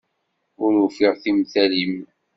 Ur 0.63 0.71
ufiɣ 0.85 1.13
timtal-im. 1.23 1.95